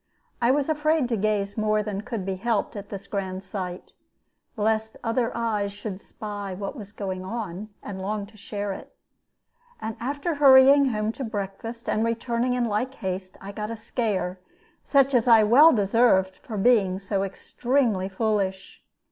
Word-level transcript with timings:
I 0.41 0.49
was 0.49 0.67
afraid 0.67 1.07
to 1.09 1.15
gaze 1.15 1.59
more 1.59 1.83
than 1.83 2.01
could 2.01 2.25
be 2.25 2.33
helped 2.33 2.75
at 2.75 2.89
this 2.89 3.05
grand 3.05 3.43
sight, 3.43 3.91
lest 4.57 4.97
other 5.03 5.31
eyes 5.37 5.71
should 5.73 6.01
spy 6.01 6.55
what 6.55 6.75
was 6.75 6.91
going 6.91 7.23
on, 7.23 7.69
and 7.83 8.01
long 8.01 8.25
to 8.25 8.35
share 8.35 8.73
it. 8.73 8.95
And 9.79 9.95
after 9.99 10.33
hurrying 10.33 10.87
home 10.87 11.11
to 11.11 11.23
breakfast 11.23 11.87
and 11.87 12.03
returning 12.03 12.55
in 12.55 12.65
like 12.65 12.95
haste, 12.95 13.37
I 13.41 13.51
got 13.51 13.69
a 13.69 13.75
scare, 13.77 14.39
such 14.81 15.13
as 15.13 15.27
I 15.27 15.43
well 15.43 15.71
deserved, 15.71 16.37
for 16.37 16.57
being 16.57 16.97
so 16.97 17.21
extremely 17.23 18.09
foolish. 18.09 18.81